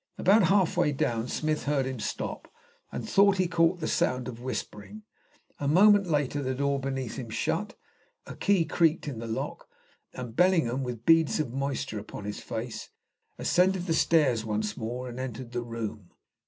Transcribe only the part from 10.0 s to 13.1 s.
and Bellingham, with beads of moisture upon his pale face,